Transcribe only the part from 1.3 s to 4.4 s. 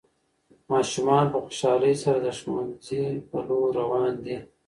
په خوشحالۍ سره د ښوونځي په لور روان دي.